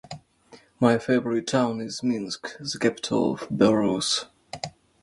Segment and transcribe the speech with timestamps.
[0.79, 4.25] My favorite town is Minsk, the capital city of Belarus.